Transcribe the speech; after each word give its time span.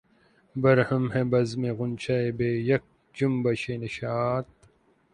برہم 0.55 1.03
ہے 1.13 1.23
بزمِ 1.31 1.63
غنچہ 1.77 2.17
بہ 2.37 2.49
یک 2.69 2.83
جنبشِ 3.15 3.63
نشاط 3.81 4.47